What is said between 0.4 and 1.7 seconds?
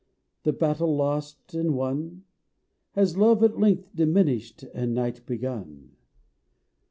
The battle lost,